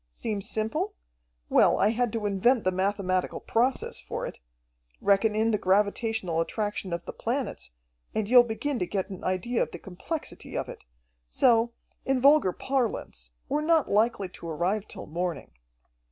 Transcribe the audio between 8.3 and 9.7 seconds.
begin to get an idea of